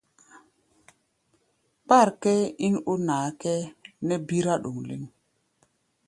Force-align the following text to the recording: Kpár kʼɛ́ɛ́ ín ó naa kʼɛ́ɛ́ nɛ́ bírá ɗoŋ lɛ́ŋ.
Kpár 1.85 2.07
kʼɛ́ɛ́ 2.21 2.53
ín 2.67 2.75
ó 2.91 2.93
naa 3.07 3.27
kʼɛ́ɛ́ 3.41 3.71
nɛ́ 4.07 4.17
bírá 4.27 4.53
ɗoŋ 4.63 4.77
lɛ́ŋ. 4.87 5.03